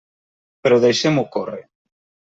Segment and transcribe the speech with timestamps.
[0.63, 1.63] Però deixem-ho córrer.